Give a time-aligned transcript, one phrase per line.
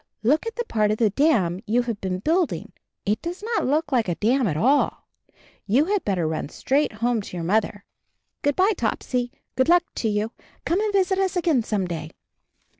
[0.23, 2.73] Look at the part of the dam you have been building—
[3.05, 5.07] it does not look like a dam at all!
[5.67, 7.85] You had better run straight home to your mother.
[8.41, 10.31] Good by, Topsy, 24 CHARLIE good luck to you.
[10.65, 12.09] Come and visit us again some day."